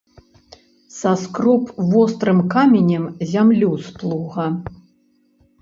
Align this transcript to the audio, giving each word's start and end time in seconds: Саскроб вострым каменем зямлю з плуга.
Саскроб 0.99 1.63
вострым 1.91 2.39
каменем 2.53 3.05
зямлю 3.33 3.71
з 3.89 3.97
плуга. 4.01 4.47